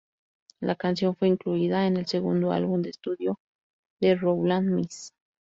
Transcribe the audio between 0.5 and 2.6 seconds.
La canción fue incluida en el segundo